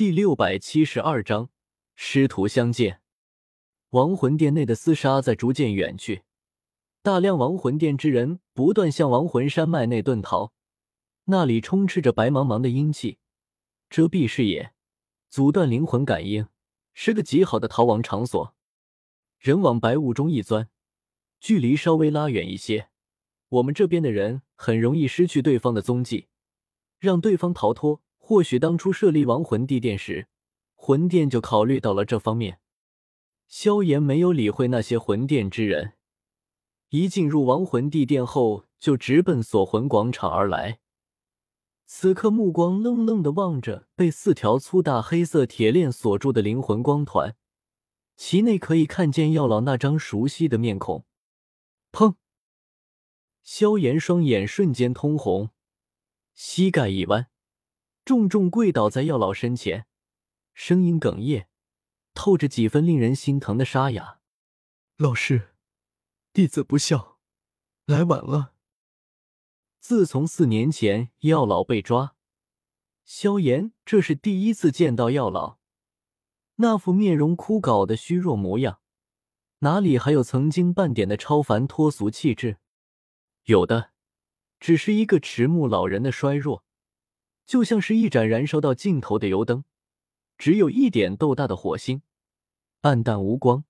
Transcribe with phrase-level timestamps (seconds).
[0.00, 1.50] 第六百七十二章
[1.94, 3.02] 师徒相见。
[3.90, 6.22] 亡魂殿内的厮杀在逐渐远去，
[7.02, 10.54] 大量亡魂殿之人不断向亡魂山脉内遁逃。
[11.24, 13.18] 那里充斥着白茫茫的阴气，
[13.90, 14.72] 遮蔽视野，
[15.28, 16.48] 阻断灵魂感应，
[16.94, 18.54] 是个极好的逃亡场所。
[19.38, 20.70] 人往白雾中一钻，
[21.38, 22.88] 距离稍微拉远一些，
[23.50, 26.28] 我们这边的人很容易失去对方的踪迹，
[26.98, 28.00] 让对方逃脱。
[28.30, 30.28] 或许当初设立亡魂地殿时，
[30.76, 32.60] 魂殿就考虑到了这方面。
[33.48, 35.94] 萧炎没有理会那些魂殿之人，
[36.90, 40.78] 一进入亡魂地殿后，就直奔锁魂广场而来。
[41.86, 47.34] 此刻目光愣愣的望着被四条粗大黑色铁链锁住的灵魂光团，
[48.16, 51.04] 其内可以看见药老那张熟悉的面孔。
[51.90, 52.14] 砰！
[53.42, 55.50] 萧炎双眼瞬间通红，
[56.32, 57.26] 膝盖一弯。
[58.04, 59.86] 重重跪倒在药老身前，
[60.54, 61.46] 声音哽咽，
[62.14, 64.20] 透着几分令人心疼的沙哑
[64.96, 65.54] ：“老师，
[66.32, 67.18] 弟子不孝，
[67.86, 68.54] 来晚了。”
[69.78, 72.16] 自从四年前药老被抓，
[73.04, 75.58] 萧炎这是第一次见到药老，
[76.56, 78.80] 那副面容枯槁的虚弱模样，
[79.60, 82.58] 哪里还有曾经半点的超凡脱俗气质？
[83.44, 83.92] 有的，
[84.58, 86.64] 只是一个迟暮老人的衰弱。
[87.50, 89.64] 就像是一盏燃烧到尽头的油灯，
[90.38, 92.02] 只有一点豆大的火星，
[92.82, 93.64] 暗淡无光，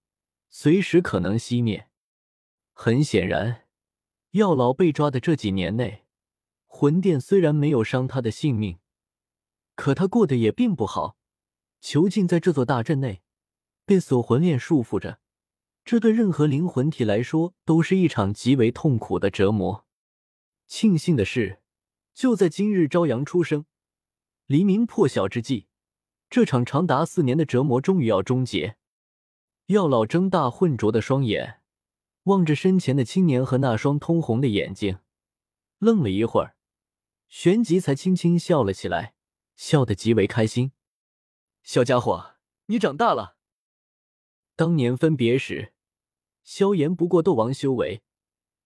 [0.50, 1.88] 随时可能熄灭。
[2.74, 3.62] 很显然，
[4.32, 6.04] 药老被抓的这几年内，
[6.66, 8.80] 魂殿虽然没有伤他的性命，
[9.74, 11.16] 可他过得也并不好。
[11.80, 13.22] 囚禁在这座大阵内，
[13.86, 15.20] 被锁魂链束缚着，
[15.86, 19.86] 这对任何灵魂体来说都是一场极为痛苦的折磨。
[20.66, 21.62] 庆幸的是，
[22.12, 23.64] 就在今日朝阳初升。
[24.50, 25.68] 黎明破晓之际，
[26.28, 28.76] 这场长达四年的折磨终于要终结。
[29.66, 31.60] 药老睁大浑浊的双眼，
[32.24, 34.98] 望着身前的青年和那双通红的眼睛，
[35.78, 36.56] 愣了一会儿，
[37.28, 39.14] 旋即才轻轻笑了起来，
[39.54, 40.72] 笑得极为开心。
[41.62, 42.34] 小家伙，
[42.66, 43.36] 你长大了。
[44.56, 45.72] 当年分别时，
[46.42, 48.02] 萧炎不过斗王修为，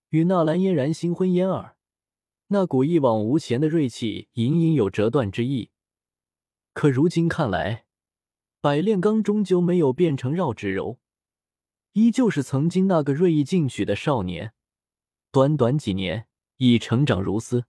[0.08, 1.76] 与纳兰嫣然新婚燕尔，
[2.46, 5.68] 那股一往无前的锐气，隐隐有折断之意。
[6.74, 7.86] 可如今看来，
[8.60, 10.98] 百炼钢终究没有变成绕指柔，
[11.92, 14.52] 依旧是曾经那个锐意进取的少年。
[15.30, 16.26] 短短几年，
[16.56, 17.66] 已成长如斯。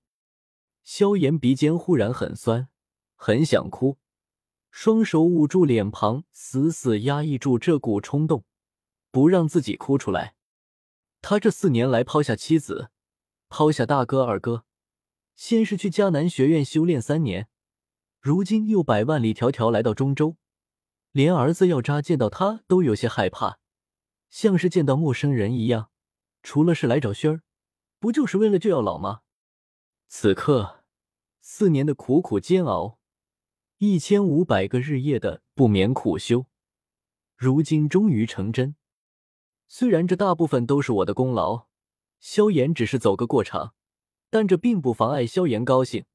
[0.83, 2.67] 萧炎鼻尖忽然很酸，
[3.15, 3.99] 很想哭，
[4.71, 8.43] 双手捂住脸庞，死死压抑住这股冲动，
[9.11, 10.35] 不让自己哭出来。
[11.21, 12.89] 他这四年来抛下妻子，
[13.49, 14.65] 抛下大哥二哥，
[15.35, 17.47] 先是去迦南学院修炼三年。
[18.25, 20.35] 如今又百万里迢迢来到中州，
[21.11, 23.59] 连儿子药渣见到他都有些害怕，
[24.31, 25.91] 像是见到陌生人一样。
[26.41, 27.43] 除了是来找轩儿，
[27.99, 29.21] 不就是为了救药老吗？
[30.07, 30.83] 此刻，
[31.39, 32.97] 四年的苦苦煎熬，
[33.77, 36.47] 一千五百个日夜的不眠苦修，
[37.35, 38.75] 如今终于成真。
[39.67, 41.67] 虽然这大部分都是我的功劳，
[42.19, 43.75] 萧炎只是走个过场，
[44.31, 46.05] 但这并不妨碍萧炎高兴。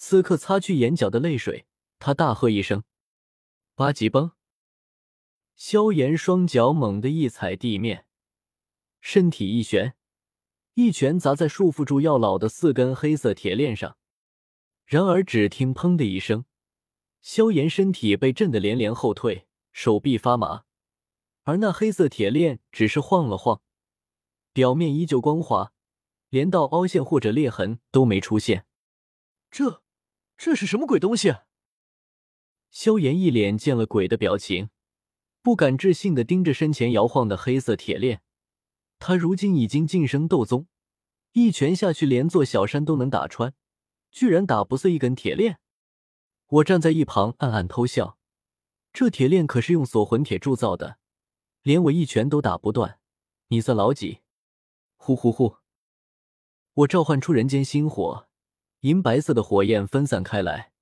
[0.00, 1.66] 此刻擦去眼角的泪水，
[1.98, 2.84] 他大喝一声
[3.74, 4.30] ：“八级崩！”
[5.56, 8.06] 萧炎双脚猛地一踩地面，
[9.00, 9.96] 身体一旋，
[10.74, 13.98] 一拳砸在束缚住药老的四根黑色铁链上。
[14.86, 16.44] 然而，只听“砰”的一声，
[17.20, 20.62] 萧炎身体被震得连连后退，手臂发麻，
[21.42, 23.62] 而那黑色铁链只是晃了晃，
[24.52, 25.72] 表面依旧光滑，
[26.28, 28.64] 连道凹陷或者裂痕都没出现。
[29.50, 29.82] 这。
[30.38, 31.34] 这是什么鬼东西？
[32.70, 34.70] 萧炎一脸见了鬼的表情，
[35.42, 38.22] 不敢置信的盯着身前摇晃的黑色铁链。
[39.00, 40.68] 他如今已经晋升斗宗，
[41.32, 43.52] 一拳下去连座小山都能打穿，
[44.12, 45.58] 居然打不碎一根铁链。
[46.46, 48.16] 我站在一旁暗暗偷笑，
[48.92, 50.98] 这铁链可是用锁魂铁铸造的，
[51.62, 53.00] 连我一拳都打不断，
[53.48, 54.20] 你算老几？
[54.96, 55.56] 呼呼呼！
[56.74, 58.27] 我召唤出人间星火。
[58.80, 60.72] 银白色的火焰分散开来，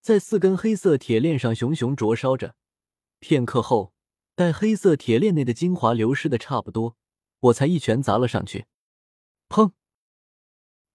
[0.00, 2.54] 在四根黑色铁链上熊熊灼烧着。
[3.18, 3.92] 片刻后，
[4.36, 6.96] 待黑色铁链内的精华流失的差不多，
[7.40, 8.66] 我才一拳砸了上去。
[9.48, 9.72] 砰！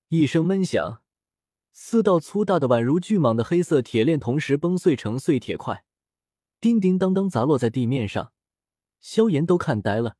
[0.07, 1.03] 一声闷响，
[1.73, 5.83] 四道粗大的、宛如巨蟒的黑色铁链同时崩碎成碎铁块，
[6.61, 8.31] 叮叮当当砸落在地面上。
[9.01, 10.15] 萧炎都看呆了，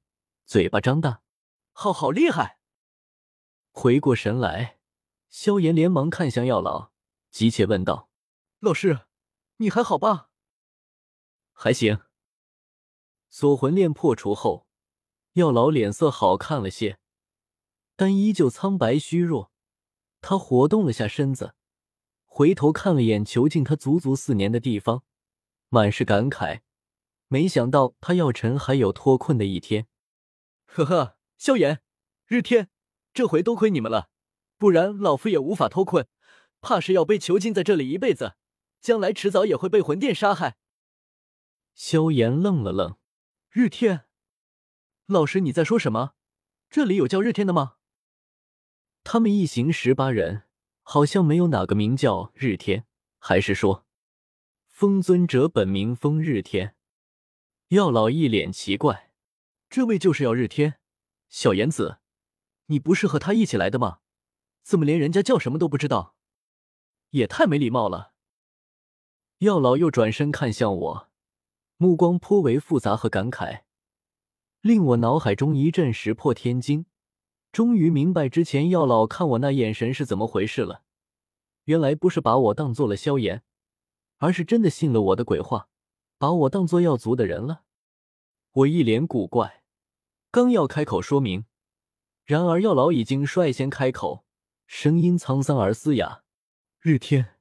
[0.46, 1.22] 嘴巴张大
[1.72, 2.60] ：“好好厉害！”
[3.72, 4.77] 回过神来。
[5.40, 6.90] 萧炎连忙看向药老，
[7.30, 8.10] 急切问道
[8.58, 9.02] ：“老师，
[9.58, 10.32] 你还好吧？”
[11.54, 12.00] 还行。
[13.30, 14.66] 锁魂链破除后，
[15.34, 16.98] 药老脸色好看了些，
[17.96, 19.52] 但依旧苍白虚弱。
[20.22, 21.54] 他活动了下身子，
[22.26, 25.04] 回头看了眼囚禁他足足四年的地方，
[25.70, 26.62] 满是感慨。
[27.28, 29.86] 没想到他药尘还有脱困的一天。
[30.66, 31.84] 呵呵，萧炎、
[32.26, 32.72] 日天，
[33.14, 34.10] 这回多亏你们了，
[34.58, 36.08] 不然老夫也无法脱困，
[36.62, 38.36] 怕是要被囚禁在这里一辈子，
[38.82, 40.58] 将来迟早也会被魂殿杀害。
[41.74, 42.98] 萧炎愣了愣。
[43.50, 44.06] 日天，
[45.06, 46.14] 老师你在说什么？
[46.70, 47.76] 这里有叫日天的吗？
[49.04, 50.44] 他们一行十八人，
[50.82, 52.86] 好像没有哪个名叫日天，
[53.20, 53.86] 还是说，
[54.68, 56.76] 风尊者本名风日天？
[57.70, 59.12] 药老一脸奇怪，
[59.70, 60.80] 这位就是要日天，
[61.30, 62.00] 小言子，
[62.66, 64.00] 你不是和他一起来的吗？
[64.68, 66.14] 怎么连人家叫什么都不知道？
[67.12, 68.12] 也太没礼貌了。
[69.38, 71.10] 药老又转身看向我。
[71.78, 73.62] 目光颇为复杂和感慨，
[74.60, 76.86] 令我脑海中一阵石破天惊。
[77.54, 80.84] 终于明白之前药老看我那眼神是怎么回事了。
[81.64, 83.44] 原来不是把我当做了萧炎，
[84.18, 85.70] 而是真的信了我的鬼话，
[86.18, 87.64] 把我当做药族的人了。
[88.52, 89.64] 我一脸古怪，
[90.30, 91.46] 刚要开口说明，
[92.26, 94.26] 然而药老已经率先开口，
[94.68, 96.24] 声音沧桑而嘶哑
[96.82, 97.38] ：“日天，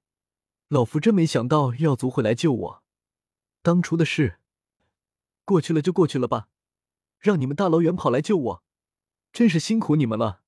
[0.69, 2.83] 老夫真没想到药族会来救我。”
[3.63, 4.39] 当初的事
[5.45, 6.49] 过去了就过去了吧，
[7.19, 8.65] 让你们大老远跑来救我，
[9.33, 10.43] 真是辛苦你们了。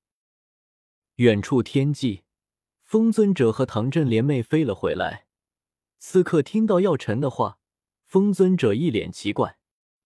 [1.15, 2.23] 远处天际，
[2.81, 5.27] 风尊者和唐振联袂飞了回来。
[5.97, 7.59] 此刻听到药尘的话，
[8.05, 9.59] 风尊者一脸奇怪：“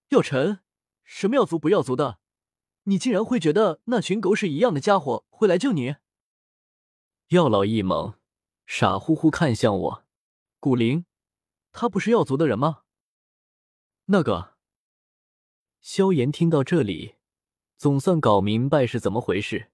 [0.10, 0.62] 药尘，
[1.04, 2.18] 什么药族不药族的，
[2.86, 5.98] 你竟然会觉得那群狗屎一样的家伙会来救你？”
[7.34, 8.14] 药老一懵，
[8.68, 10.06] 傻乎乎看向我
[10.62, 11.08] ：“古灵，
[11.72, 12.84] 他不是药族的人吗？”
[14.06, 14.56] 那个，
[15.82, 17.16] 萧炎听到这里，
[17.76, 19.72] 总算搞明白是怎么回事，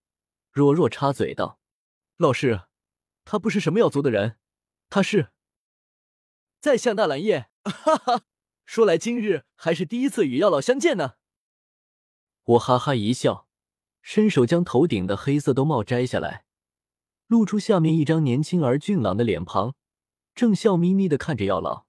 [0.51, 1.59] 弱弱插嘴道
[2.15, 2.61] ：“老师，
[3.25, 4.37] 他不是什么药族的人，
[4.89, 5.33] 他是……
[6.61, 8.23] 在下纳兰叶。”哈哈，
[8.63, 11.15] 说来今日还是第一次与药老相见呢。
[12.41, 13.49] 我哈哈一笑，
[14.01, 16.45] 伸手将头顶的黑色兜帽摘下来，
[17.29, 19.75] 露出下面一张年轻而俊朗的脸庞，
[20.33, 21.85] 正笑眯眯的看着药老。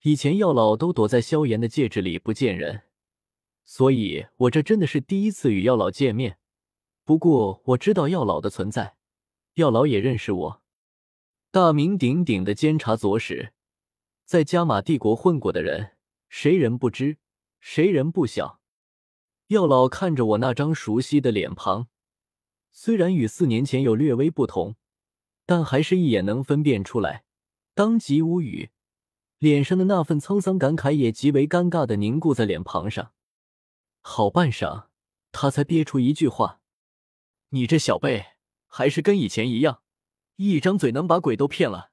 [0.00, 2.84] 以前药老都躲在萧炎的戒指里不见人，
[3.66, 6.38] 所以我这真的是第一次与药老见面。
[7.04, 8.96] 不过我知道药老的存在，
[9.56, 10.62] 药老也认识我。
[11.50, 13.52] 大名鼎鼎的监察左使，
[14.24, 15.96] 在加玛帝国混过的人，
[16.30, 17.18] 谁人不知，
[17.60, 18.58] 谁人不晓？
[19.48, 21.88] 药老看着我那张熟悉的脸庞，
[22.78, 24.76] 虽然与四年前有略微不同，
[25.46, 27.24] 但还是一眼能分辨出来，
[27.72, 28.68] 当即无语。
[29.38, 33.12] 脸上的那份沧桑感慨也极为尴尬的凝固在脸庞上。
[34.02, 34.88] 好半晌，
[35.32, 36.60] 他才憋出一句话
[37.48, 38.26] ：“你这小辈，
[38.66, 39.80] 还是跟以前一样，
[40.36, 41.92] 一张嘴能把鬼都骗了。”